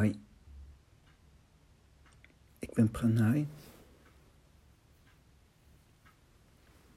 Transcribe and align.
Hoi, 0.00 0.20
ik 2.58 2.72
ben 2.72 2.90
Pranay. 2.90 3.46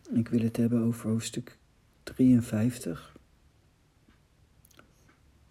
Ik 0.09 0.27
wil 0.27 0.39
het 0.41 0.57
hebben 0.57 0.83
over 0.83 1.09
hoofdstuk 1.09 1.57
53 2.03 3.15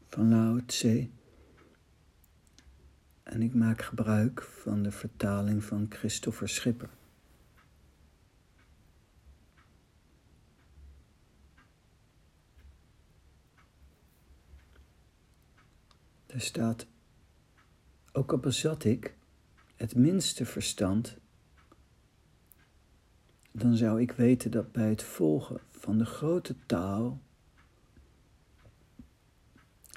van 0.09 0.29
Lao 0.29 0.61
Tse. 0.67 1.09
En 3.23 3.43
ik 3.43 3.55
maak 3.55 3.83
gebruik 3.83 4.43
van 4.43 4.83
de 4.83 4.91
vertaling 4.91 5.65
van 5.65 5.87
Christopher 5.89 6.49
Schipper. 6.49 6.91
Er 16.27 16.41
staat, 16.41 16.87
ook 18.13 18.33
al 18.33 18.39
bezat 18.39 18.85
ik 18.85 19.17
het 19.77 19.95
minste 19.95 20.47
verstand, 20.47 21.17
dan 23.51 23.77
zou 23.77 24.01
ik 24.01 24.13
weten 24.13 24.51
dat 24.51 24.73
bij 24.73 24.89
het 24.89 25.03
volgen 25.03 25.61
van 25.71 25.99
de 25.99 26.05
grote 26.05 26.57
taal 26.67 27.21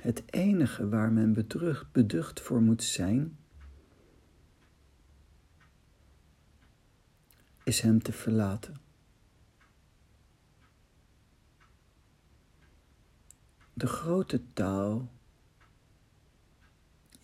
het 0.01 0.23
enige 0.25 0.89
waar 0.89 1.11
men 1.11 1.47
beducht 1.91 2.41
voor 2.41 2.61
moet 2.61 2.83
zijn, 2.83 3.37
is 7.63 7.81
hem 7.81 8.01
te 8.01 8.11
verlaten. 8.11 8.75
De 13.73 13.87
grote 13.87 14.41
taal 14.53 15.11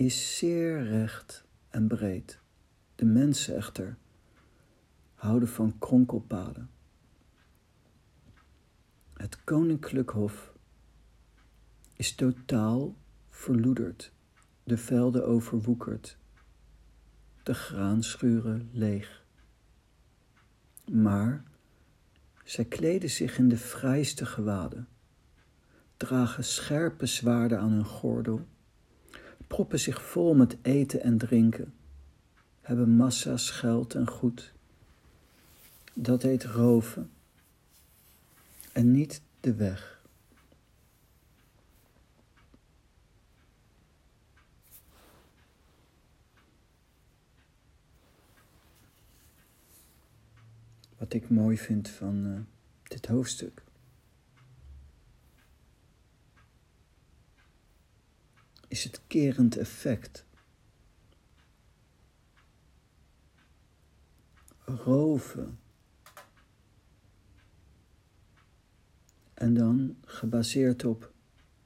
is 0.06 0.38
zeer 0.38 0.84
recht 0.84 1.46
en 1.70 1.88
breed. 1.88 2.40
De 2.96 3.06
mensen 3.06 3.56
echter 3.56 3.98
houden 5.14 5.50
van 5.50 5.80
kronkelpaden. 5.80 6.70
Het 9.14 9.44
koninklijk 9.44 10.10
hof 10.10 10.54
is 11.94 12.16
totaal 12.16 12.96
verloederd, 13.30 14.12
de 14.64 14.78
velden 14.78 15.28
overwoekerd, 15.28 16.18
de 17.44 17.54
graanschuren 17.54 18.70
leeg. 18.72 19.24
Maar 20.92 21.44
zij 22.44 22.66
kleden 22.66 23.10
zich 23.10 23.38
in 23.38 23.50
de 23.50 23.58
vrijste 23.58 24.26
gewaden, 24.26 24.88
dragen 25.98 26.44
scherpe 26.44 27.06
zwaarden 27.06 27.60
aan 27.60 27.72
hun 27.72 27.86
gordel, 27.86 28.48
proppen 29.52 29.80
zich 29.80 30.02
vol 30.02 30.34
met 30.34 30.58
eten 30.62 31.02
en 31.02 31.18
drinken, 31.18 31.74
hebben 32.62 32.96
massa's 32.96 33.50
geld 33.50 33.96
en 33.96 34.08
goed. 34.08 34.54
Dat 35.94 36.22
heet 36.22 36.44
roven 36.44 37.12
en 38.72 38.92
niet 38.92 39.22
de 39.40 39.54
weg. 39.54 40.02
Wat 50.98 51.14
ik 51.14 51.30
mooi 51.30 51.58
vind 51.58 51.90
van 51.90 52.26
uh, 52.26 52.40
dit 52.84 53.06
hoofdstuk. 53.06 53.61
Is 58.72 58.84
het 58.84 59.02
kerend 59.08 59.58
effect. 59.58 60.26
Roven. 64.66 65.60
En 69.34 69.54
dan 69.54 69.98
gebaseerd 70.06 70.86
op 70.86 71.14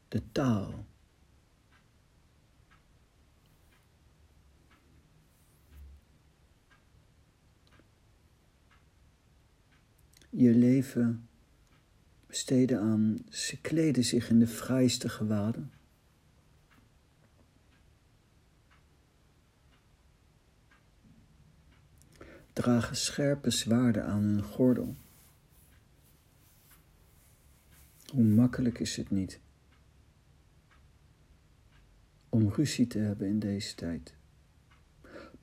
de 0.07 0.21
taal. 0.31 0.85
je 10.29 10.53
leven 10.53 11.27
besteden 12.27 12.79
aan, 12.79 13.17
ze 13.29 13.61
kleden 13.61 14.03
zich 14.03 14.29
in 14.29 14.39
de 14.39 14.47
vrijste 14.47 15.09
gewaden. 15.09 15.74
Dragen 22.55 22.95
scherpe 22.95 23.49
zwaarden 23.49 24.05
aan 24.05 24.23
hun 24.23 24.43
gordel. 24.43 24.95
Hoe 28.05 28.23
makkelijk 28.23 28.79
is 28.79 28.95
het 28.95 29.09
niet 29.09 29.39
om 32.29 32.49
ruzie 32.49 32.87
te 32.87 32.99
hebben 32.99 33.27
in 33.27 33.39
deze 33.39 33.75
tijd? 33.75 34.13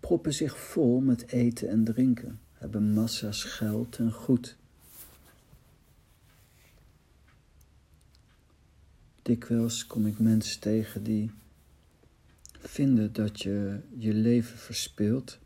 Proppen 0.00 0.34
zich 0.34 0.58
vol 0.58 1.00
met 1.00 1.28
eten 1.28 1.68
en 1.68 1.84
drinken, 1.84 2.40
hebben 2.52 2.92
massa's 2.92 3.44
geld 3.44 3.98
en 3.98 4.12
goed. 4.12 4.56
Dikwijls 9.22 9.86
kom 9.86 10.06
ik 10.06 10.18
mensen 10.18 10.60
tegen 10.60 11.02
die 11.02 11.30
vinden 12.58 13.12
dat 13.12 13.42
je 13.42 13.80
je 13.96 14.14
leven 14.14 14.58
verspeelt. 14.58 15.40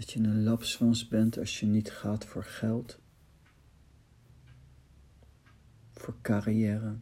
Dat 0.00 0.10
je 0.10 0.18
een 0.18 0.42
lapswans 0.42 1.08
bent 1.08 1.38
als 1.38 1.60
je 1.60 1.66
niet 1.66 1.90
gaat 1.90 2.24
voor 2.24 2.44
geld, 2.44 2.98
voor 5.90 6.14
carrière. 6.22 6.98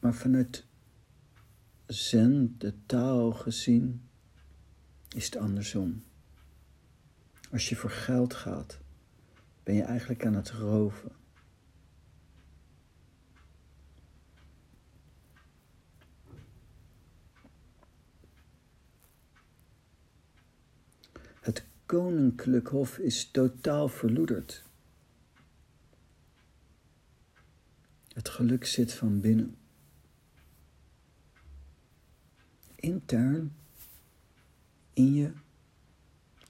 Maar 0.00 0.14
vanuit 0.14 0.66
Zen, 1.86 2.54
de 2.58 2.74
taal 2.86 3.32
gezien, 3.32 4.08
is 5.08 5.24
het 5.24 5.36
andersom. 5.36 6.04
Als 7.50 7.68
je 7.68 7.76
voor 7.76 7.90
geld 7.90 8.34
gaat, 8.34 8.80
ben 9.62 9.74
je 9.74 9.82
eigenlijk 9.82 10.26
aan 10.26 10.34
het 10.34 10.50
roven. 10.50 11.18
Het 21.40 21.64
koninklijk 21.90 22.68
hof 22.68 22.98
is 22.98 23.30
totaal 23.30 23.88
verloederd. 23.88 24.64
Het 28.12 28.28
geluk 28.28 28.64
zit 28.64 28.92
van 28.92 29.20
binnen. 29.20 29.56
Intern 32.74 33.52
in 34.92 35.14
je 35.14 35.32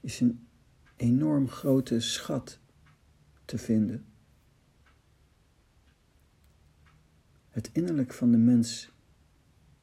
is 0.00 0.20
een 0.20 0.46
enorm 0.96 1.48
grote 1.48 2.00
schat 2.00 2.58
te 3.44 3.58
vinden. 3.58 4.04
Het 7.48 7.70
innerlijk 7.72 8.12
van 8.12 8.30
de 8.30 8.38
mens, 8.38 8.90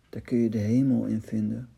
daar 0.09 0.21
kun 0.21 0.37
je 0.37 0.49
de 0.49 0.57
hemel 0.57 1.05
in 1.05 1.21
vinden. 1.21 1.69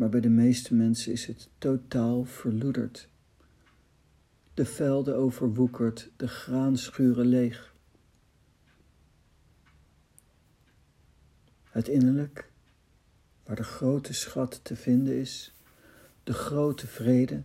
Maar 0.00 0.08
bij 0.08 0.20
de 0.20 0.28
meeste 0.28 0.74
mensen 0.74 1.12
is 1.12 1.26
het 1.26 1.48
totaal 1.58 2.24
verloederd. 2.24 3.08
De 4.54 4.64
velden 4.64 5.16
overwoekerd, 5.16 6.10
de 6.16 6.28
graanschuren 6.28 7.26
leeg. 7.26 7.74
Het 11.64 11.88
innerlijk, 11.88 12.50
waar 13.44 13.56
de 13.56 13.62
grote 13.62 14.12
schat 14.12 14.60
te 14.62 14.76
vinden 14.76 15.16
is, 15.16 15.54
de 16.24 16.32
grote 16.32 16.86
vrede 16.86 17.42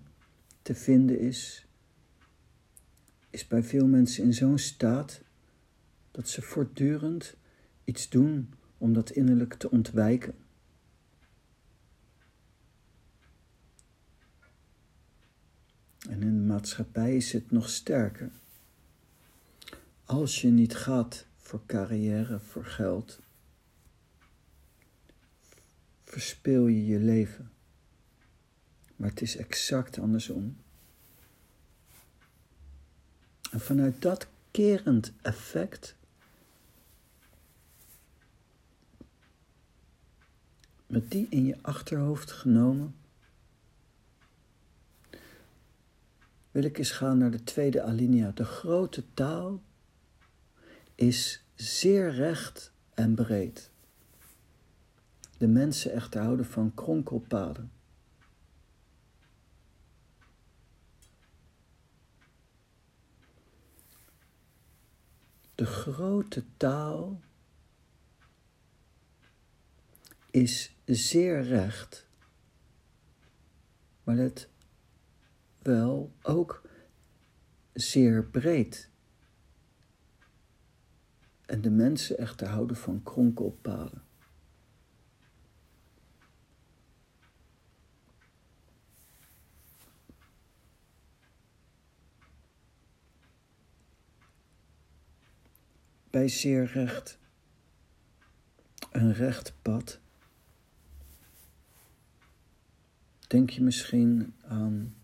te 0.61 0.75
vinden 0.75 1.19
is, 1.19 1.65
is 3.29 3.47
bij 3.47 3.63
veel 3.63 3.87
mensen 3.87 4.23
in 4.23 4.33
zo'n 4.33 4.57
staat 4.57 5.21
dat 6.11 6.29
ze 6.29 6.41
voortdurend 6.41 7.35
iets 7.83 8.09
doen 8.09 8.53
om 8.77 8.93
dat 8.93 9.09
innerlijk 9.09 9.53
te 9.53 9.71
ontwijken. 9.71 10.44
En 16.09 16.21
in 16.21 16.33
de 16.33 16.53
maatschappij 16.53 17.15
is 17.15 17.31
het 17.31 17.51
nog 17.51 17.69
sterker. 17.69 18.31
Als 20.05 20.41
je 20.41 20.47
niet 20.47 20.75
gaat 20.75 21.25
voor 21.37 21.61
carrière, 21.65 22.39
voor 22.39 22.65
geld, 22.65 23.19
verspeel 26.03 26.67
je 26.67 26.85
je 26.85 26.99
leven. 26.99 27.51
Maar 28.95 29.09
het 29.09 29.21
is 29.21 29.37
exact 29.37 29.99
andersom. 29.99 30.57
En 33.51 33.59
vanuit 33.59 34.01
dat 34.01 34.27
kerend 34.51 35.13
effect 35.21 35.95
met 40.87 41.11
die 41.11 41.27
in 41.29 41.45
je 41.45 41.57
achterhoofd 41.61 42.31
genomen, 42.31 42.95
wil 46.55 46.63
ik 46.63 46.77
eens 46.77 46.91
gaan 46.91 47.17
naar 47.17 47.31
de 47.31 47.43
tweede 47.43 47.81
alinea. 47.81 48.31
De 48.31 48.45
grote 48.45 49.13
taal 49.13 49.61
is 50.95 51.43
zeer 51.55 52.11
recht 52.11 52.71
en 52.93 53.15
breed. 53.15 53.71
De 55.37 55.47
mensen 55.47 55.91
echter 55.91 56.21
houden 56.21 56.45
van 56.45 56.73
kronkelpaden. 56.73 57.71
De 65.55 65.65
grote 65.65 66.43
taal 66.57 67.21
is 70.31 70.75
zeer 70.85 71.43
recht, 71.43 72.07
maar 74.03 74.15
let 74.15 74.49
wel 75.65 76.13
ook 76.21 76.61
zeer 77.73 78.23
breed. 78.23 78.89
En 81.45 81.61
de 81.61 81.69
mensen 81.69 82.17
echter 82.17 82.47
houden 82.47 82.75
van 82.75 83.03
kronkelpaden. 83.03 84.03
Bij 96.09 96.27
zeer 96.27 96.65
recht, 96.65 97.19
een 98.91 99.13
recht 99.13 99.53
pad, 99.61 99.99
denk 103.27 103.49
je 103.49 103.61
misschien 103.61 104.35
aan 104.41 104.95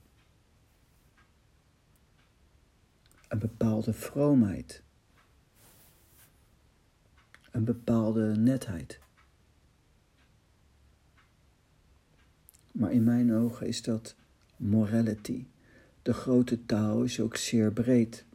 een 3.32 3.40
bepaalde 3.40 3.94
vroomheid, 3.94 4.84
een 7.52 7.64
bepaalde 7.64 8.36
netheid. 8.36 9.00
Maar 12.72 12.92
in 12.92 13.04
mijn 13.04 13.34
ogen 13.34 13.68
is 13.68 13.82
dat 13.82 14.16
morality. 14.56 15.48
De 16.02 16.14
grote 16.14 16.66
taal 16.66 17.04
is 17.04 17.20
ook 17.20 17.36
zeer 17.36 17.74
breed 17.74 18.26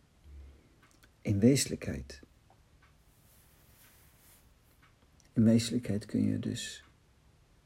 in 1.20 1.38
wezenlijkheid. 1.38 2.22
In 5.32 5.44
wezenlijkheid 5.44 6.06
kun 6.06 6.22
je 6.22 6.38
dus 6.38 6.84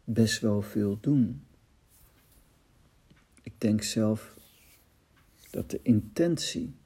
best 0.04 0.40
wel 0.40 0.62
veel 0.62 0.98
doen. 1.00 1.46
Ik 3.42 3.60
denk 3.60 3.82
zelf 3.82 4.34
dat 5.50 5.70
de 5.70 5.80
intentie 5.82 6.78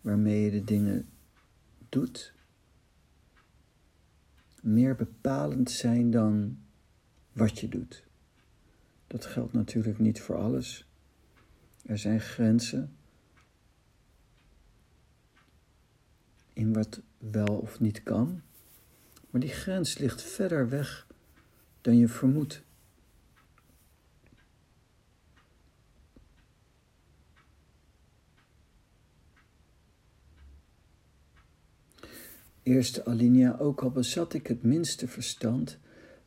waarmee 0.00 0.40
je 0.40 0.50
de 0.50 0.64
dingen 0.64 1.08
doet 1.88 2.32
meer 4.62 4.96
bepalend 4.96 5.70
zijn 5.70 6.10
dan 6.10 6.58
wat 7.32 7.58
je 7.58 7.68
doet. 7.68 8.04
Dat 9.06 9.26
geldt 9.26 9.52
natuurlijk 9.52 9.98
niet 9.98 10.20
voor 10.20 10.36
alles. 10.36 10.88
Er 11.82 11.98
zijn 11.98 12.20
grenzen 12.20 12.96
in 16.52 16.72
wat 16.72 17.02
wel 17.18 17.58
of 17.58 17.80
niet 17.80 18.02
kan, 18.02 18.42
maar 19.30 19.40
die 19.40 19.50
grens 19.50 19.98
ligt 19.98 20.22
verder 20.22 20.68
weg 20.68 21.06
dan 21.80 21.96
je 21.98 22.08
vermoedt. 22.08 22.62
Eerste 32.62 33.04
alinea, 33.04 33.56
ook 33.58 33.82
al 33.82 33.90
bezat 33.90 34.32
ik 34.32 34.46
het 34.46 34.62
minste 34.62 35.08
verstand, 35.08 35.78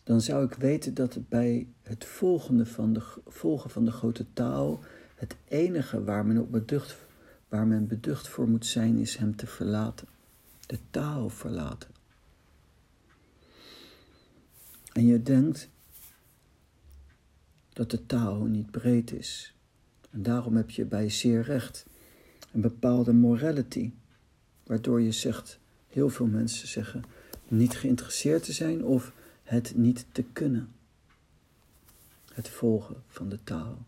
dan 0.03 0.21
zou 0.21 0.45
ik 0.45 0.53
weten 0.53 0.94
dat 0.94 1.13
het 1.13 1.30
bij 1.30 1.68
het 1.81 2.06
volgende 2.06 2.65
van 2.65 2.94
de, 2.94 3.01
volgen 3.25 3.69
van 3.69 3.85
de 3.85 3.91
grote 3.91 4.25
taal 4.33 4.83
het 5.15 5.35
enige 5.47 6.03
waar 6.03 6.25
men, 6.25 6.38
op 6.38 6.51
beducht, 6.51 6.97
waar 7.47 7.68
men 7.68 7.88
beducht 7.88 8.27
voor 8.27 8.50
moet 8.50 8.65
zijn, 8.65 8.97
is 8.97 9.15
hem 9.15 9.35
te 9.35 9.47
verlaten. 9.47 10.07
De 10.65 10.80
taal 10.89 11.30
verlaten. 11.30 11.89
En 14.94 15.06
je 15.06 15.24
denkt 15.24 15.69
dat 17.74 17.91
de 17.91 18.06
taal 18.06 18.44
niet 18.44 18.71
breed 18.71 19.12
is. 19.12 19.56
En 20.09 20.24
daarom 20.24 20.56
heb 20.56 20.69
je 20.69 20.85
bij 20.85 21.09
zeer 21.09 21.41
recht 21.41 21.85
een 22.51 22.62
bepaalde 22.62 23.13
morality, 23.13 23.91
waardoor 24.63 25.01
je 25.01 25.12
zegt, 25.12 25.59
heel 25.94 26.10
veel 26.10 26.25
mensen 26.25 26.68
zeggen, 26.68 27.04
niet 27.48 27.78
geïnteresseerd 27.78 28.44
te 28.44 28.54
zijn 28.54 28.84
of 28.84 29.12
het 29.44 29.75
niet 29.75 30.06
te 30.12 30.24
kunnen. 30.24 30.72
Het 32.34 32.50
volgen 32.50 33.04
van 33.07 33.30
de 33.30 33.40
taal. 33.44 33.86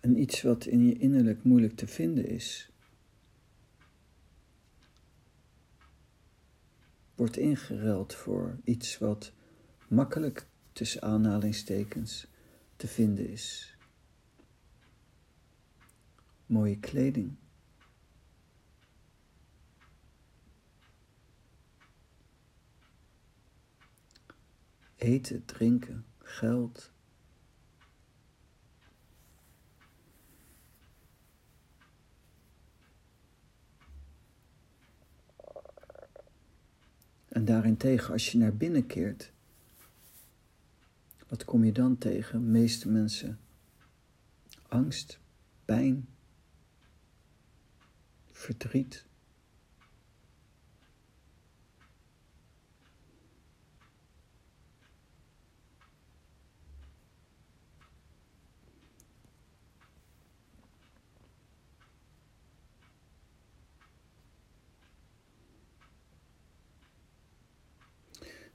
En 0.00 0.20
iets 0.20 0.42
wat 0.42 0.66
in 0.66 0.86
je 0.86 0.98
innerlijk 0.98 1.44
moeilijk 1.44 1.76
te 1.76 1.86
vinden 1.86 2.28
is, 2.28 2.68
wordt 7.14 7.36
ingeruild 7.36 8.14
voor 8.14 8.58
iets 8.64 8.98
wat 8.98 9.32
makkelijk 9.88 10.46
tussen 10.72 11.02
aanhalingstekens 11.02 12.26
te 12.76 12.86
vinden 12.86 13.28
is. 13.28 13.76
Mooie 16.46 16.78
kleding. 16.78 17.36
Eten, 24.96 25.44
drinken, 25.44 26.06
geld. 26.18 26.92
En 37.44 37.52
daarentegen, 37.52 38.12
als 38.12 38.32
je 38.32 38.38
naar 38.38 38.56
binnen 38.56 38.86
keert, 38.86 39.32
wat 41.28 41.44
kom 41.44 41.64
je 41.64 41.72
dan 41.72 41.98
tegen? 41.98 42.50
Meeste 42.50 42.88
mensen 42.88 43.38
angst, 44.68 45.18
pijn, 45.64 46.08
verdriet. 48.32 49.06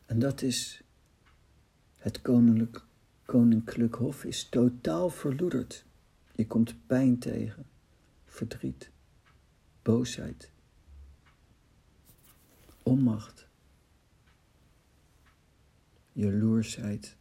En 0.10 0.20
dat 0.20 0.42
is 0.42 0.82
het 1.98 2.22
koninklijk, 2.22 2.86
koninklijk 3.26 3.96
hof 3.96 4.24
is 4.24 4.50
totaal 4.50 5.10
verloederd. 5.10 5.86
Je 6.36 6.48
komt 6.48 6.88
pijn 6.88 7.20
tegen, 7.20 7.66
verdriet, 8.26 8.92
boosheid, 9.82 10.52
onmacht, 12.84 13.48
jaloersheid. 16.12 17.16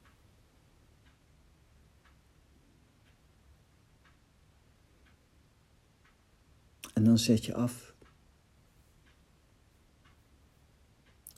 En 6.95 7.04
dan 7.04 7.18
zet 7.18 7.45
je 7.45 7.54
af. 7.54 7.95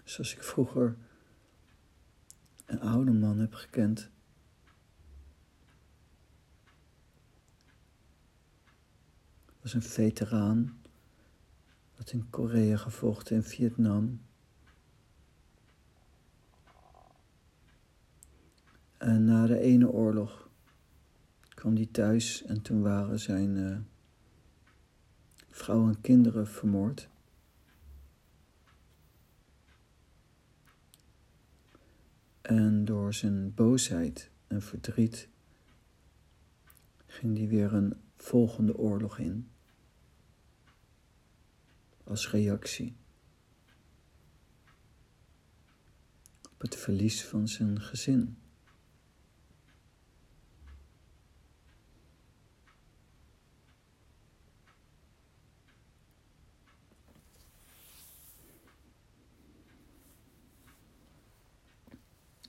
Zoals 0.05 0.35
ik 0.35 0.43
vroeger 0.43 0.97
een 2.71 2.81
oude 2.81 3.13
man 3.13 3.39
heb 3.39 3.55
gekend. 3.55 4.11
was 9.61 9.75
een 9.75 9.83
veteraan, 9.83 10.81
had 11.95 12.13
in 12.13 12.31
Korea 12.31 12.77
gevochten 12.77 13.37
in 13.37 13.43
Vietnam. 13.43 14.21
En 18.97 19.25
na 19.25 19.47
de 19.47 19.59
ene 19.59 19.91
oorlog 19.91 20.49
kwam 21.49 21.75
hij 21.75 21.89
thuis 21.91 22.43
en 22.43 22.63
toen 22.63 22.83
waren 22.83 23.21
zijn 23.21 23.57
uh, 23.57 23.79
vrouw 25.49 25.89
en 25.89 26.01
kinderen 26.01 26.49
vermoord. 26.49 27.09
En 32.41 32.85
door 32.85 33.15
zijn 33.15 33.55
boosheid 33.55 34.31
en 34.47 34.63
verdriet 34.63 35.29
ging 37.07 37.37
hij 37.37 37.49
weer 37.49 37.75
een 37.75 37.95
volgende 38.17 38.77
oorlog 38.77 39.19
in. 39.19 39.51
Als 42.05 42.31
reactie 42.31 42.97
op 46.53 46.61
het 46.61 46.77
verlies 46.77 47.25
van 47.25 47.49
zijn 47.49 47.81
gezin. 47.81 48.40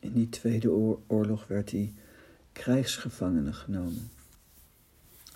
In 0.02 0.14
die 0.14 0.30
tweede 0.30 0.70
oorlog 1.08 1.48
werd 1.48 1.72
hij 1.72 1.94
krijgsgevangene 2.52 3.54
genomen. 3.54 4.10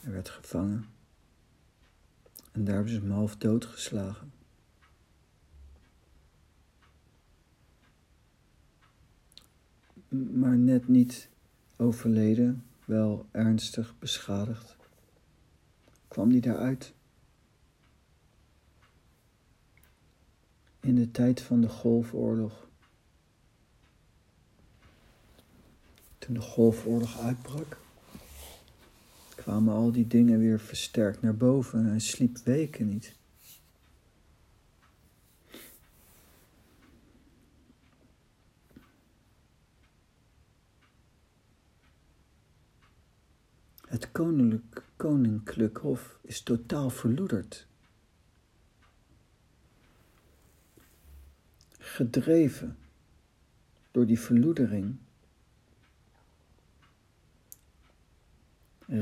Hij 0.02 0.12
werd 0.12 0.30
gevangen 0.30 0.86
en 2.52 2.64
daar 2.64 2.76
hebben 2.76 2.94
ze 2.94 3.00
hem 3.00 3.12
half 3.12 3.36
doodgeslagen. 3.36 4.34
Maar 10.10 10.58
net 10.58 10.88
niet 10.88 11.30
overleden, 11.76 12.64
wel 12.86 13.26
ernstig 13.32 13.96
beschadigd. 14.00 14.76
Kwam 16.08 16.30
hij 16.30 16.40
daaruit? 16.40 16.94
In 20.80 20.96
de 20.96 21.12
tijd 21.12 21.42
van 21.42 21.62
de 21.62 21.70
Golfoorlog 21.70 22.65
Toen 26.26 26.34
de 26.34 26.42
Golfoorlog 26.42 27.20
uitbrak, 27.20 27.78
kwamen 29.36 29.74
al 29.74 29.92
die 29.92 30.08
dingen 30.08 30.40
weer 30.40 30.60
versterkt 30.60 31.22
naar 31.22 31.36
boven 31.36 31.90
en 31.90 32.02
sliep 32.02 32.38
weken 32.38 32.90
niet. 32.90 33.16
Het 43.88 44.12
koninklijk, 44.12 44.84
koninklijk 44.96 45.78
hof 45.78 46.18
is 46.22 46.42
totaal 46.42 46.90
verloederd. 46.90 47.68
Gedreven 51.78 52.78
door 53.92 54.06
die 54.06 54.20
verloedering 54.20 54.98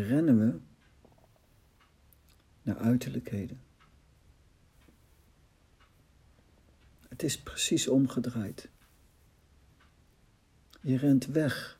rennen 0.01 0.39
we 0.39 0.59
naar 2.61 2.77
uiterlijkheden. 2.77 3.61
Het 7.07 7.23
is 7.23 7.41
precies 7.41 7.87
omgedraaid. 7.87 8.69
Je 10.81 10.97
rent 10.97 11.25
weg 11.25 11.77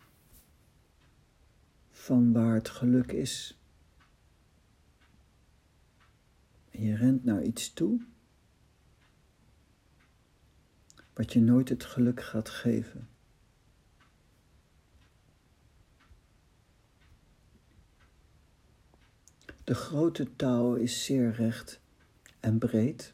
van 1.92 2.34
waar 2.34 2.54
het 2.54 2.70
geluk 2.70 3.12
is. 3.12 3.58
En 6.72 6.84
je 6.84 6.96
rent 6.96 7.24
naar 7.24 7.44
iets 7.44 7.74
toe 7.74 8.06
wat 11.14 11.34
je 11.34 11.42
nooit 11.42 11.70
het 11.70 11.84
geluk 11.84 12.24
gaat 12.24 12.50
geven. 12.50 13.13
De 19.64 19.76
grote 19.76 20.36
touw 20.36 20.76
is 20.76 21.06
zeer 21.06 21.32
recht 21.32 21.80
en 22.40 22.58
breed. 22.58 23.14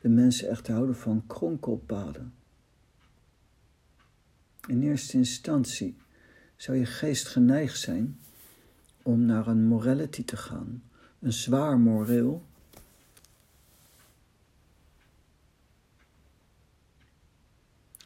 De 0.00 0.08
mensen 0.08 0.48
echt 0.48 0.68
houden 0.68 0.96
van 0.96 1.26
kronkelpaden. 1.26 2.34
In 4.68 4.82
eerste 4.82 5.16
instantie 5.16 5.96
zou 6.56 6.78
je 6.78 6.86
geest 6.86 7.28
geneigd 7.28 7.78
zijn 7.78 8.18
om 9.02 9.24
naar 9.24 9.46
een 9.46 9.64
morality 9.66 10.24
te 10.24 10.36
gaan, 10.36 10.82
een 11.18 11.32
zwaar 11.32 11.78
moreel. 11.78 12.46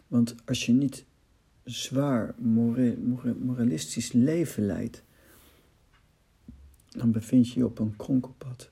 Want 0.07 0.35
als 0.45 0.67
je 0.67 0.73
niet 0.73 1.05
zwaar 1.65 2.35
moralistisch 3.39 4.13
leven 4.13 4.67
leidt, 4.67 5.03
dan 6.97 7.13
bevind 7.13 7.49
je 7.49 7.59
je 7.59 7.67
op 7.67 7.79
een 7.79 7.97
kronkelpad. 7.97 8.71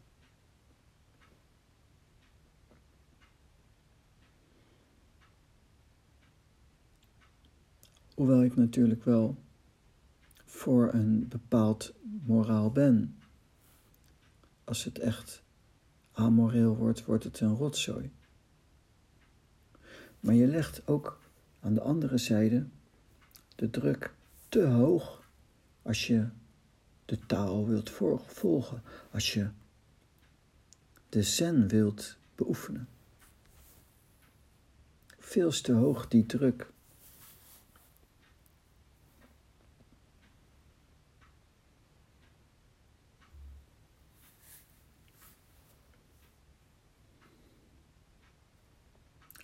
Hoewel 8.15 8.43
ik 8.43 8.57
natuurlijk 8.57 9.05
wel 9.05 9.37
voor 10.45 10.93
een 10.93 11.29
bepaald 11.29 11.95
moraal 12.03 12.71
ben. 12.71 13.19
Als 14.65 14.85
het 14.85 14.99
echt 14.99 15.43
amoreel 16.13 16.77
wordt, 16.77 17.05
wordt 17.05 17.25
het 17.25 17.41
een 17.41 17.55
rotzooi. 17.55 18.11
Maar 20.21 20.35
je 20.35 20.47
legt 20.47 20.87
ook 20.87 21.21
aan 21.61 21.75
de 21.75 21.81
andere 21.81 22.19
zijde 22.19 22.67
de 23.55 23.71
druk 23.71 24.15
te 24.49 24.67
hoog 24.67 25.29
als 25.83 26.07
je 26.07 26.29
de 27.05 27.27
taal 27.27 27.67
wilt 27.67 27.91
volgen, 28.27 28.83
als 29.11 29.33
je 29.33 29.49
de 31.09 31.23
zen 31.23 31.69
wilt 31.69 32.17
beoefenen. 32.35 32.89
Veel 35.19 35.51
te 35.51 35.73
hoog 35.73 36.09
die 36.09 36.27
druk. 36.27 36.73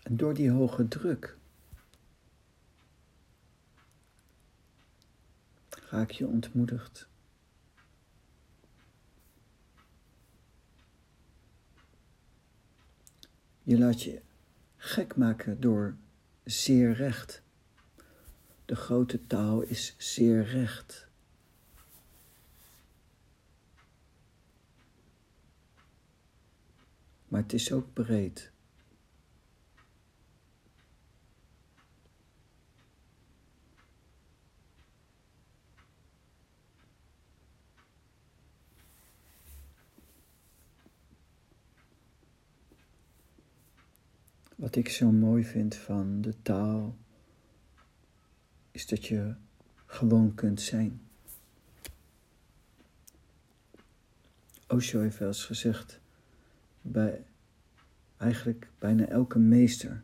En 0.02 0.16
door 0.16 0.34
die 0.34 0.50
hoge 0.50 0.88
druk 0.88 1.36
raak 5.90 6.10
je 6.10 6.26
ontmoedigd. 6.26 7.09
Je 13.62 13.78
laat 13.78 14.02
je 14.02 14.20
gek 14.76 15.16
maken 15.16 15.60
door 15.60 15.96
zeer 16.44 16.92
recht. 16.92 17.42
De 18.64 18.76
grote 18.76 19.26
taal 19.26 19.60
is 19.60 19.94
zeer 19.98 20.44
recht. 20.44 21.08
Maar 27.28 27.42
het 27.42 27.52
is 27.52 27.72
ook 27.72 27.92
breed. 27.92 28.50
Wat 44.60 44.76
ik 44.76 44.88
zo 44.88 45.10
mooi 45.10 45.44
vind 45.44 45.74
van 45.74 46.20
de 46.20 46.42
taal, 46.42 46.96
is 48.70 48.86
dat 48.86 49.06
je 49.06 49.34
gewoon 49.86 50.34
kunt 50.34 50.60
zijn. 50.60 51.00
Osho 54.68 55.00
heeft 55.00 55.18
wel 55.18 55.28
eens 55.28 55.44
gezegd, 55.44 56.00
bij 56.80 57.24
eigenlijk 58.16 58.70
bijna 58.78 59.06
elke 59.06 59.38
meester 59.38 60.02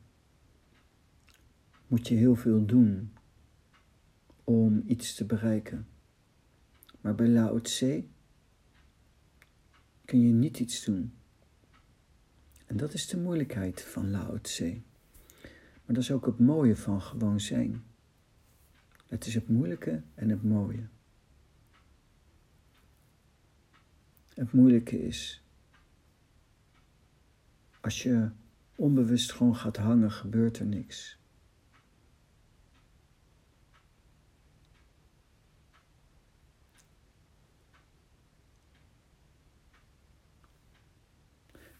moet 1.86 2.08
je 2.08 2.14
heel 2.14 2.36
veel 2.36 2.66
doen 2.66 3.12
om 4.44 4.82
iets 4.86 5.14
te 5.14 5.24
bereiken. 5.24 5.86
Maar 7.00 7.14
bij 7.14 7.28
Lao 7.28 7.60
Tse 7.60 8.04
kun 10.04 10.20
je 10.20 10.32
niet 10.32 10.58
iets 10.58 10.84
doen. 10.84 11.14
En 12.66 12.76
dat 12.76 12.92
is 12.92 13.06
de 13.06 13.16
moeilijkheid 13.16 13.82
van 13.82 14.10
Lao 14.10 14.40
Tse. 14.40 14.80
Maar 15.84 15.94
dat 15.94 16.02
is 16.02 16.10
ook 16.10 16.26
het 16.26 16.38
mooie 16.38 16.76
van 16.76 17.02
gewoon 17.02 17.40
zijn. 17.40 17.84
Het 19.06 19.26
is 19.26 19.34
het 19.34 19.48
moeilijke 19.48 20.02
en 20.14 20.28
het 20.28 20.42
mooie. 20.42 20.86
Het 24.34 24.52
moeilijke 24.52 25.06
is, 25.06 25.42
als 27.80 28.02
je 28.02 28.30
onbewust 28.74 29.32
gewoon 29.32 29.56
gaat 29.56 29.76
hangen, 29.76 30.10
gebeurt 30.10 30.58
er 30.58 30.66
niks. 30.66 31.18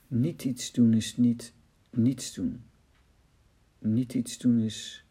Niet 0.09 0.45
iets 0.45 0.73
doen 0.73 0.95
is 0.95 1.17
niet 1.17 1.53
niets 1.91 2.35
doen. 2.35 2.65
Niet 3.79 4.15
iets 4.15 4.39
doen 4.39 4.61
is 4.61 5.05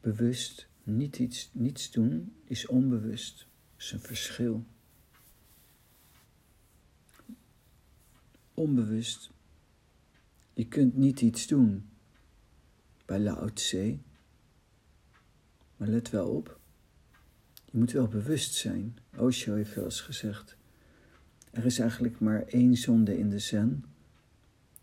bewust. 0.00 0.68
Niet 0.82 1.18
iets, 1.18 1.50
niets 1.52 1.90
doen 1.90 2.34
is 2.44 2.66
onbewust. 2.66 3.38
Dat 3.38 3.84
is 3.84 3.92
een 3.92 4.00
verschil. 4.00 4.66
Onbewust. 8.54 9.30
Je 10.52 10.66
kunt 10.66 10.96
niet 10.96 11.20
iets 11.20 11.46
doen 11.46 11.88
bij 13.04 13.18
Lao 13.18 13.52
Tse. 13.52 13.98
Maar 15.76 15.88
let 15.88 16.10
wel 16.10 16.28
op. 16.28 16.60
Je 17.64 17.78
moet 17.78 17.92
wel 17.92 18.08
bewust 18.08 18.54
zijn. 18.54 18.98
Osho 19.16 19.54
heeft 19.54 19.74
wel 19.74 19.84
eens 19.84 20.00
gezegd. 20.00 20.56
Er 21.56 21.64
is 21.64 21.78
eigenlijk 21.78 22.20
maar 22.20 22.42
één 22.46 22.76
zonde 22.76 23.18
in 23.18 23.30
de 23.30 23.38
zen. 23.38 23.84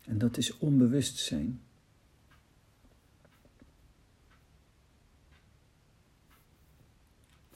En 0.05 0.17
dat 0.17 0.37
is 0.37 0.57
onbewustzijn. 0.57 1.61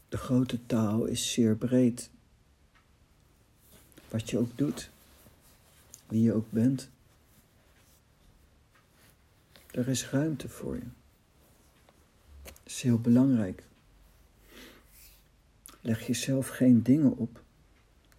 De 0.09 0.17
grote 0.17 0.65
taal 0.65 1.05
is 1.05 1.31
zeer 1.33 1.55
breed. 1.55 2.09
Wat 4.09 4.29
je 4.29 4.37
ook 4.37 4.57
doet, 4.57 4.89
wie 6.07 6.21
je 6.21 6.33
ook 6.33 6.51
bent, 6.51 6.89
er 9.71 9.87
is 9.87 10.09
ruimte 10.09 10.49
voor 10.49 10.75
je. 10.75 10.87
Dat 12.43 12.53
is 12.63 12.81
heel 12.81 12.99
belangrijk. 12.99 13.63
Leg 15.81 16.07
jezelf 16.07 16.47
geen 16.47 16.83
dingen 16.83 17.17
op 17.17 17.45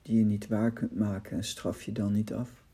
die 0.09 0.19
je 0.19 0.25
niet 0.25 0.47
waar 0.47 0.73
kunt 0.73 0.95
maken 0.95 1.37
en 1.37 1.45
straf 1.45 1.83
je 1.83 1.93
dan 1.93 2.13
niet 2.13 2.33
af. 2.33 2.65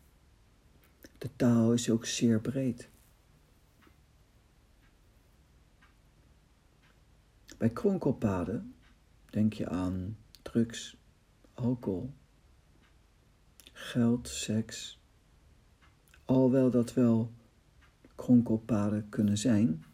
De 1.18 1.30
taal 1.36 1.72
is 1.72 1.90
ook 1.90 2.06
zeer 2.06 2.40
breed. 2.40 2.88
Bij 7.58 7.70
kronkelpaden 7.70 8.74
denk 9.30 9.52
je 9.52 9.68
aan 9.68 10.16
drugs, 10.42 10.96
alcohol, 11.54 12.10
geld, 13.72 14.28
seks. 14.28 15.00
Alhoewel 16.24 16.70
dat 16.70 16.94
wel 16.94 17.32
kronkelpaden 18.14 19.08
kunnen 19.08 19.38
zijn 19.38 19.84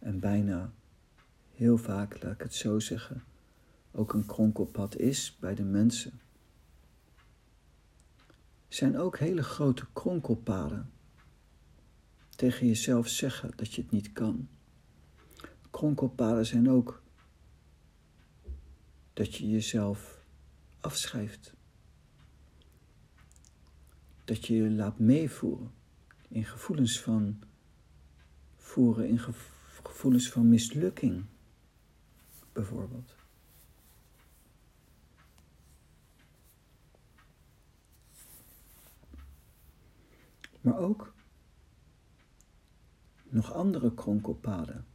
en 0.00 0.20
bijna 0.20 0.72
heel 1.54 1.78
vaak, 1.78 2.22
laat 2.22 2.32
ik 2.32 2.42
het 2.42 2.54
zo 2.54 2.78
zeggen, 2.78 3.22
ook 3.90 4.12
een 4.12 4.26
kronkelpad 4.26 4.96
is 4.96 5.36
bij 5.40 5.54
de 5.54 5.64
mensen 5.64 6.20
zijn 8.70 8.98
ook 8.98 9.18
hele 9.18 9.42
grote 9.42 9.86
kronkelpaden. 9.92 10.90
Tegen 12.36 12.66
jezelf 12.66 13.08
zeggen 13.08 13.52
dat 13.56 13.74
je 13.74 13.82
het 13.82 13.90
niet 13.90 14.12
kan. 14.12 14.48
Kronkelpaden 15.70 16.46
zijn 16.46 16.70
ook 16.70 17.02
dat 19.12 19.34
je 19.34 19.48
jezelf 19.48 20.24
afschrijft. 20.80 21.54
Dat 24.24 24.46
je 24.46 24.54
je 24.54 24.70
laat 24.70 24.98
meevoeren 24.98 25.72
in 26.28 26.44
gevoelens 26.44 27.00
van 27.00 27.42
voeren, 28.56 29.08
in 29.08 29.18
gevoelens 29.82 30.30
van 30.30 30.48
mislukking, 30.48 31.24
bijvoorbeeld. 32.52 33.19
Maar 40.60 40.78
ook 40.78 41.14
nog 43.28 43.52
andere 43.52 43.94
kronkelpaden 43.94 44.86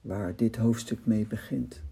waar 0.00 0.36
dit 0.36 0.56
hoofdstuk 0.56 1.06
mee 1.06 1.26
begint. 1.26 1.82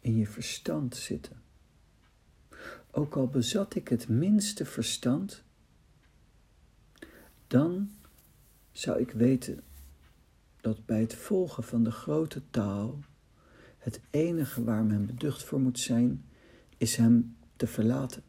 In 0.00 0.16
je 0.16 0.26
verstand 0.26 0.96
zitten. 0.96 1.42
Ook 2.90 3.16
al 3.16 3.28
bezat 3.28 3.74
ik 3.74 3.88
het 3.88 4.08
minste 4.08 4.64
verstand, 4.64 5.44
dan 7.46 7.90
zou 8.72 9.00
ik 9.00 9.10
weten 9.10 9.62
dat 10.60 10.86
bij 10.86 11.00
het 11.00 11.14
volgen 11.14 11.64
van 11.64 11.84
de 11.84 11.90
grote 11.90 12.50
taal 12.50 12.98
het 13.78 14.00
enige 14.10 14.64
waar 14.64 14.84
men 14.84 15.06
beducht 15.06 15.42
voor 15.42 15.60
moet 15.60 15.78
zijn, 15.78 16.24
is 16.76 16.96
hem 16.96 17.36
te 17.56 17.66
verlaten. 17.66 18.22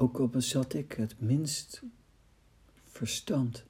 Ook 0.00 0.18
al 0.18 0.28
bezat 0.28 0.74
ik 0.74 0.92
het 0.92 1.20
minst 1.20 1.82
verstand. 2.84 3.64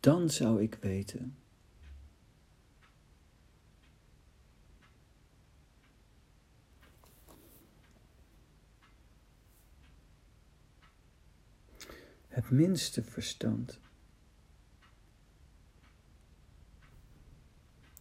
Dan 0.00 0.30
zou 0.30 0.62
ik 0.62 0.74
weten 0.74 1.36
het 12.28 12.50
minste 12.50 13.02
verstand. 13.02 13.80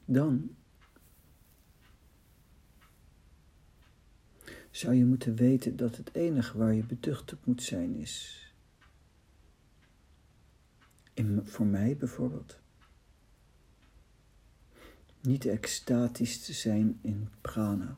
Dan 0.06 0.56
zou 4.74 4.94
je 4.94 5.06
moeten 5.06 5.36
weten 5.36 5.76
dat 5.76 5.98
het 5.98 6.14
enige 6.16 6.58
waar 6.58 6.74
je 6.74 6.84
beducht 6.84 7.34
op 7.34 7.46
moet 7.46 7.64
zijn 7.64 7.96
is. 7.96 8.42
Voor 11.44 11.66
mij 11.66 11.98
bijvoorbeeld. 11.98 12.60
Niet 15.22 15.46
extatisch 15.46 16.46
te 16.46 16.54
zijn 16.54 17.00
in 17.02 17.30
prana. 17.42 17.98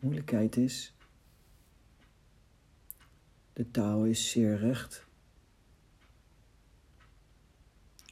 moeilijkheid 0.00 0.56
is, 0.56 0.94
de 3.52 3.70
taal 3.70 4.04
is 4.04 4.30
zeer 4.30 4.56
recht. 4.56 5.06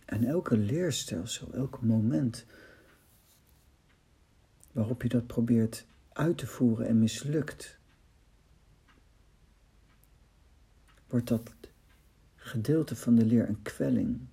En 0.05 0.25
elke 0.25 0.57
leerstelsel, 0.57 1.53
elk 1.53 1.83
moment 1.83 2.47
waarop 4.73 5.03
je 5.03 5.09
dat 5.09 5.27
probeert 5.27 5.87
uit 6.21 6.39
te 6.39 6.47
voeren 6.47 6.87
en 6.87 6.99
mislukt, 6.99 7.79
wordt 11.07 11.29
dat 11.29 11.51
gedeelte 12.37 12.97
van 12.97 13.15
de 13.15 13.25
leer 13.25 13.49
een 13.49 13.63
kwelling 13.63 14.27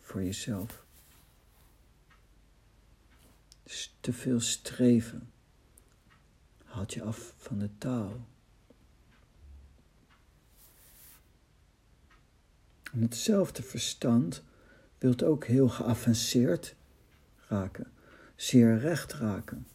voor 0.00 0.22
jezelf. 0.22 0.84
te 4.00 4.12
veel 4.12 4.40
streven, 4.40 5.32
haalt 6.64 6.94
je 6.94 7.02
af 7.02 7.34
van 7.36 7.58
de 7.58 7.70
taal. 7.78 8.26
En 12.92 13.02
hetzelfde 13.02 13.62
verstand 13.62 14.42
wilt 14.98 15.22
ook 15.22 15.44
heel 15.44 15.68
geavanceerd 15.68 16.74
raken, 17.48 17.92
zeer 18.36 18.78
recht 18.78 19.12
raken. 19.12 19.66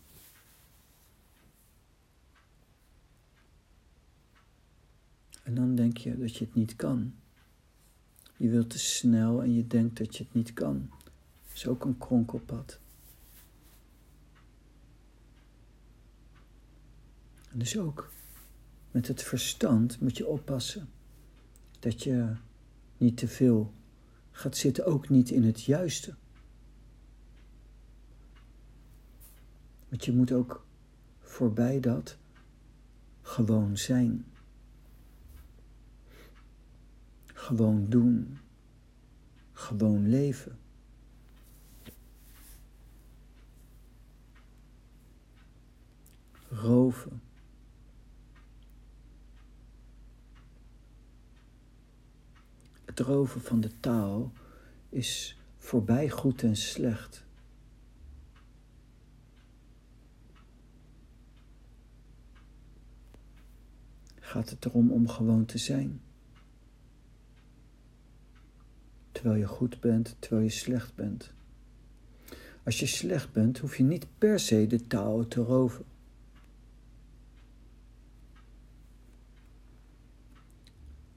En 5.47 5.55
dan 5.55 5.75
denk 5.75 5.97
je 5.97 6.17
dat 6.17 6.35
je 6.35 6.45
het 6.45 6.53
niet 6.53 6.75
kan. 6.75 7.13
Je 8.37 8.49
wilt 8.49 8.69
te 8.69 8.79
snel 8.79 9.43
en 9.43 9.53
je 9.53 9.67
denkt 9.67 9.97
dat 9.97 10.17
je 10.17 10.23
het 10.23 10.33
niet 10.33 10.53
kan. 10.53 10.89
Dat 11.47 11.55
is 11.55 11.67
ook 11.67 11.85
een 11.85 11.97
kronkelpad. 11.97 12.79
En 17.51 17.59
dus 17.59 17.77
ook 17.77 18.11
met 18.91 19.07
het 19.07 19.23
verstand 19.23 19.99
moet 19.99 20.17
je 20.17 20.27
oppassen 20.27 20.89
dat 21.79 22.03
je 22.03 22.35
niet 22.97 23.17
te 23.17 23.27
veel 23.27 23.73
gaat 24.31 24.57
zitten, 24.57 24.85
ook 24.85 25.09
niet 25.09 25.29
in 25.29 25.43
het 25.43 25.63
juiste. 25.63 26.15
Want 29.89 30.05
je 30.05 30.13
moet 30.13 30.31
ook 30.31 30.65
voorbij 31.19 31.79
dat 31.79 32.17
gewoon 33.21 33.77
zijn. 33.77 34.25
Gewoon 37.47 37.89
doen. 37.89 38.37
Gewoon 39.51 40.09
leven. 40.09 40.59
Roven. 46.49 47.21
Het 52.85 52.99
roven 52.99 53.41
van 53.41 53.61
de 53.61 53.79
taal 53.79 54.31
is 54.89 55.39
voorbij 55.57 56.09
goed 56.09 56.43
en 56.43 56.55
slecht. 56.55 57.25
Gaat 64.19 64.49
het 64.49 64.65
erom 64.65 64.91
om 64.91 65.07
gewoon 65.07 65.45
te 65.45 65.57
zijn? 65.57 66.01
Terwijl 69.17 69.39
je 69.39 69.47
goed 69.47 69.79
bent, 69.79 70.15
terwijl 70.19 70.43
je 70.43 70.49
slecht 70.49 70.95
bent. 70.95 71.33
Als 72.63 72.79
je 72.79 72.85
slecht 72.85 73.31
bent, 73.31 73.57
hoef 73.57 73.77
je 73.77 73.83
niet 73.83 74.07
per 74.17 74.39
se 74.39 74.67
de 74.67 74.87
taal 74.87 75.27
te 75.27 75.41
roven. 75.41 75.85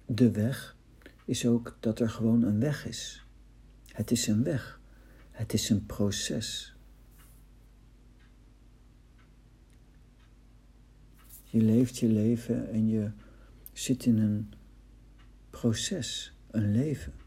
De 0.07 0.31
weg 0.31 0.77
is 1.25 1.47
ook 1.47 1.77
dat 1.81 2.01
er 2.01 2.11
gewoon 2.11 2.43
een 2.43 2.61
weg 2.61 2.87
is. 2.87 3.27
Het 3.87 4.11
is 4.11 4.27
een 4.27 4.43
weg. 4.43 4.81
Het 5.31 5.53
is 5.53 5.71
een 5.71 5.87
proces. 5.87 6.75
Je 11.45 11.61
leeft 11.61 11.99
je 11.99 12.09
leven 12.09 12.71
en 12.71 12.89
je 12.89 13.11
zit 13.73 14.05
in 14.05 14.19
een 14.19 14.53
proces, 15.51 16.33
een 16.51 16.73
leven 16.73 17.20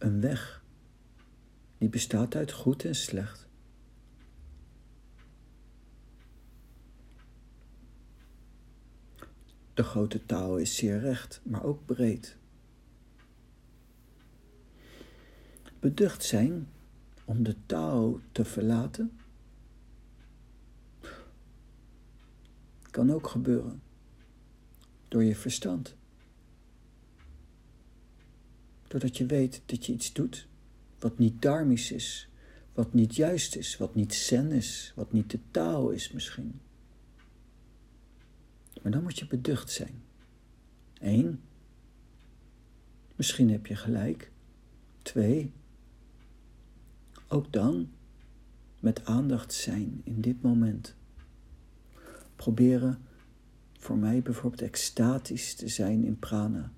een 0.00 0.20
weg. 0.20 0.64
Die 1.78 1.88
bestaat 1.88 2.34
uit 2.34 2.52
goed 2.52 2.84
en 2.84 2.94
slecht. 2.94 3.48
De 9.74 9.82
grote 9.82 10.26
taal 10.26 10.56
is 10.56 10.76
zeer 10.76 11.00
recht, 11.00 11.40
maar 11.44 11.62
ook 11.62 11.86
breed. 11.86 12.36
Beducht 15.80 16.24
zijn 16.24 16.68
om 17.24 17.42
de 17.42 17.56
taal 17.66 18.20
te 18.32 18.44
verlaten 18.44 19.18
kan 22.90 23.12
ook 23.12 23.28
gebeuren 23.28 23.82
door 25.08 25.24
je 25.24 25.36
verstand. 25.36 25.96
Doordat 28.90 29.16
je 29.16 29.26
weet 29.26 29.62
dat 29.66 29.86
je 29.86 29.92
iets 29.92 30.12
doet 30.12 30.46
wat 30.98 31.18
niet 31.18 31.42
dharmisch 31.42 31.92
is, 31.92 32.28
wat 32.72 32.94
niet 32.94 33.16
juist 33.16 33.56
is, 33.56 33.76
wat 33.76 33.94
niet 33.94 34.14
zen 34.14 34.52
is, 34.52 34.92
wat 34.94 35.12
niet 35.12 35.30
de 35.30 35.38
taal 35.50 35.90
is 35.90 36.12
misschien. 36.12 36.60
Maar 38.82 38.92
dan 38.92 39.02
moet 39.02 39.18
je 39.18 39.26
beducht 39.26 39.70
zijn. 39.70 40.02
Eén, 41.00 41.40
misschien 43.16 43.50
heb 43.50 43.66
je 43.66 43.76
gelijk. 43.76 44.30
Twee, 45.02 45.52
ook 47.28 47.52
dan 47.52 47.90
met 48.80 49.04
aandacht 49.04 49.52
zijn 49.52 50.00
in 50.04 50.20
dit 50.20 50.42
moment. 50.42 50.94
Proberen 52.36 52.98
voor 53.78 53.96
mij 53.96 54.22
bijvoorbeeld 54.22 54.62
extatisch 54.62 55.54
te 55.54 55.68
zijn 55.68 56.04
in 56.04 56.18
prana 56.18 56.72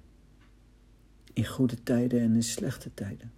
in 1.33 1.47
goede 1.47 1.83
tijden 1.83 2.21
en 2.21 2.35
in 2.35 2.43
slechte 2.43 2.95
tijden. 2.95 3.33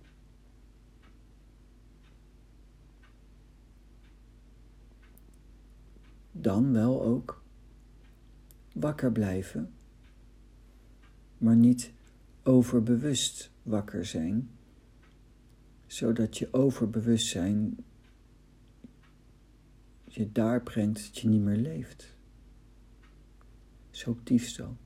Dan 6.33 6.72
wel 6.72 7.02
ook 7.02 7.42
wakker 8.72 9.12
blijven, 9.12 9.72
maar 11.38 11.57
niet 11.57 11.92
overbewust 12.42 13.50
wakker 13.62 14.07
zijn, 14.07 14.50
zodat 15.87 16.38
je 16.38 16.52
overbewustzijn 16.52 17.76
je 20.14 20.33
daar 20.33 20.62
brengt 20.62 21.02
dat 21.07 21.18
je 21.18 21.28
niet 21.28 21.42
meer 21.42 21.57
leeft. 21.57 22.16
Zo 23.90 24.18
diefstal. 24.24 24.76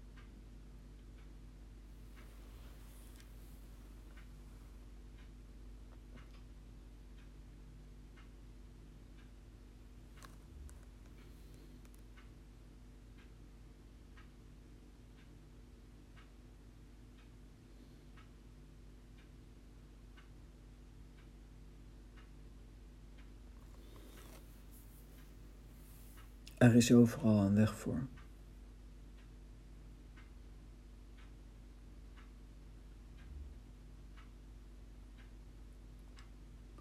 Er 26.59 26.75
is 26.75 26.92
overal 26.92 27.42
een 27.42 27.55
weg 27.55 27.79
voor. 27.79 28.07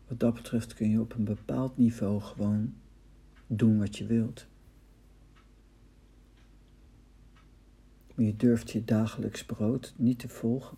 Wat 0.08 0.20
dat 0.20 0.34
betreft 0.34 0.74
kun 0.74 0.90
je 0.90 1.00
op 1.00 1.14
een 1.14 1.24
bepaald 1.24 1.78
niveau 1.78 2.22
gewoon 2.22 2.74
doen 3.48 3.78
wat 3.78 3.98
je 3.98 4.06
wilt. 4.06 4.48
Maar 8.16 8.26
je 8.26 8.36
durft 8.36 8.72
je 8.72 8.86
dagelijks 8.86 9.46
brood 9.46 9.94
niet 9.98 10.20
te 10.20 10.30
volgen. 10.30 10.78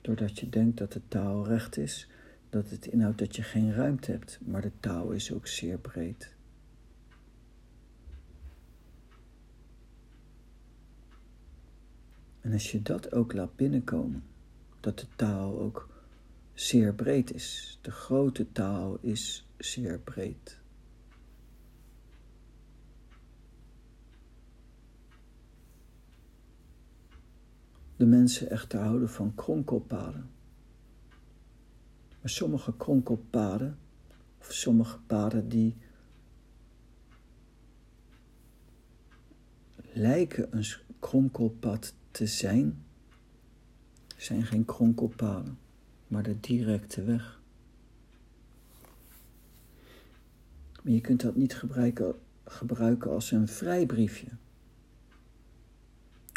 Doordat 0.00 0.38
je 0.38 0.48
denkt 0.48 0.78
dat 0.78 0.92
de 0.92 1.00
taal 1.08 1.46
recht 1.46 1.76
is 1.76 2.08
dat 2.52 2.70
het 2.70 2.86
inhoudt 2.86 3.18
dat 3.18 3.36
je 3.36 3.42
geen 3.42 3.74
ruimte 3.74 4.10
hebt, 4.10 4.38
maar 4.44 4.60
de 4.60 4.72
taal 4.80 5.10
is 5.10 5.32
ook 5.32 5.46
zeer 5.46 5.78
breed. 5.78 6.34
En 12.40 12.52
als 12.52 12.70
je 12.72 12.82
dat 12.82 13.12
ook 13.12 13.32
laat 13.32 13.56
binnenkomen, 13.56 14.24
dat 14.80 14.98
de 14.98 15.06
taal 15.16 15.60
ook 15.60 15.88
zeer 16.54 16.94
breed 16.94 17.34
is, 17.34 17.78
de 17.82 17.90
grote 17.90 18.52
taal 18.52 18.98
is 19.00 19.48
zeer 19.56 19.98
breed. 19.98 20.58
De 27.96 28.06
mensen 28.06 28.50
echter 28.50 28.80
houden 28.80 29.10
van 29.10 29.34
kronkelpaden. 29.34 30.30
Maar 32.22 32.30
sommige 32.30 32.76
kronkelpaden, 32.76 33.78
of 34.38 34.52
sommige 34.52 34.98
paden 34.98 35.48
die 35.48 35.76
lijken 39.92 40.56
een 40.56 40.66
kronkelpad 40.98 41.94
te 42.10 42.26
zijn, 42.26 42.84
zijn 44.16 44.46
geen 44.46 44.64
kronkelpaden, 44.64 45.58
maar 46.06 46.22
de 46.22 46.40
directe 46.40 47.02
weg. 47.04 47.40
Maar 50.82 50.92
je 50.92 51.00
kunt 51.00 51.20
dat 51.20 51.36
niet 51.36 51.54
gebruiken, 51.54 52.14
gebruiken 52.44 53.10
als 53.10 53.30
een 53.30 53.48
vrijbriefje 53.48 54.28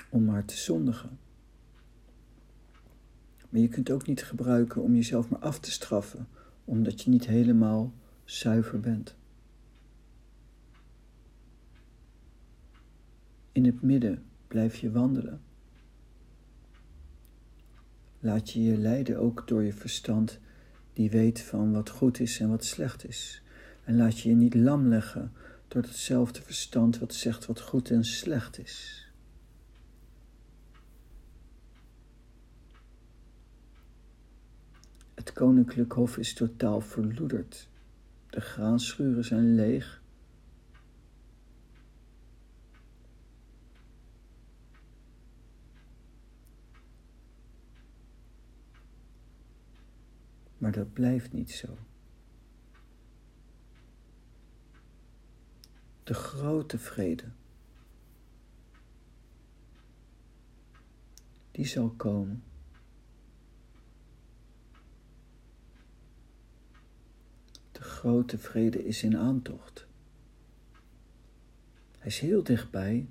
om 0.10 0.26
maar 0.26 0.45
te 0.45 0.58
zondigen. 0.58 1.24
Maar 3.55 3.63
je 3.63 3.69
kunt 3.69 3.91
ook 3.91 4.07
niet 4.07 4.23
gebruiken 4.23 4.81
om 4.81 4.95
jezelf 4.95 5.29
maar 5.29 5.39
af 5.39 5.59
te 5.59 5.71
straffen, 5.71 6.27
omdat 6.65 7.01
je 7.01 7.09
niet 7.09 7.25
helemaal 7.25 7.93
zuiver 8.23 8.79
bent. 8.79 9.15
In 13.51 13.65
het 13.65 13.81
midden 13.81 14.23
blijf 14.47 14.75
je 14.75 14.91
wandelen. 14.91 15.41
Laat 18.19 18.51
je 18.51 18.63
je 18.63 18.77
leiden 18.77 19.19
ook 19.19 19.47
door 19.47 19.63
je 19.63 19.73
verstand, 19.73 20.39
die 20.93 21.09
weet 21.09 21.41
van 21.41 21.71
wat 21.71 21.89
goed 21.89 22.19
is 22.19 22.39
en 22.39 22.49
wat 22.49 22.65
slecht 22.65 23.07
is. 23.07 23.41
En 23.83 23.95
laat 23.95 24.19
je 24.19 24.29
je 24.29 24.35
niet 24.35 24.55
lam 24.55 24.87
leggen 24.87 25.31
door 25.67 25.81
hetzelfde 25.81 26.41
verstand 26.41 26.99
wat 26.99 27.13
zegt 27.13 27.45
wat 27.45 27.61
goed 27.61 27.91
en 27.91 28.03
slecht 28.03 28.59
is. 28.59 29.04
Het 35.25 35.33
koninklijk 35.33 35.91
hof 35.91 36.17
is 36.17 36.33
totaal 36.33 36.81
verloederd. 36.81 37.69
De 38.29 38.41
graanschuren 38.41 39.25
zijn 39.25 39.55
leeg. 39.55 40.01
Maar 50.57 50.71
dat 50.71 50.93
blijft 50.93 51.33
niet 51.33 51.51
zo. 51.51 51.77
De 56.03 56.13
grote 56.13 56.77
vrede, 56.77 57.31
die 61.51 61.65
zal 61.65 61.89
komen. 61.89 62.43
Grote 68.05 68.37
vrede 68.37 68.85
is 68.85 69.03
in 69.03 69.17
aantocht. 69.17 69.87
Hij 71.97 72.07
is 72.07 72.19
heel 72.19 72.43
dichtbij. 72.43 73.07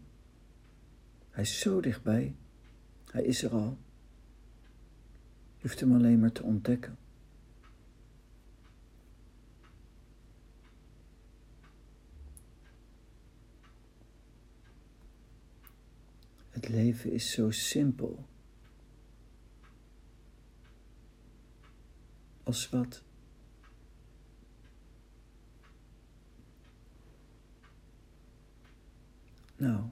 Hij 1.31 1.43
is 1.43 1.61
zo 1.61 1.81
dichtbij. 1.81 2.35
Hij 3.11 3.25
is 3.25 3.43
er 3.43 3.51
al. 3.51 3.79
Je 5.57 5.63
hoeft 5.63 5.81
hem 5.81 5.95
alleen 5.95 6.21
maar 6.21 6.33
te 6.33 6.43
ontdekken. 6.43 6.99
Het 16.51 16.69
leven 16.69 17.13
is 17.13 17.31
zo 17.31 17.51
simpel. 17.51 18.25
Als 22.43 22.69
wat? 22.69 23.03
Nou, 29.65 29.83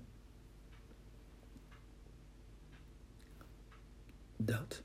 dat. 4.36 4.82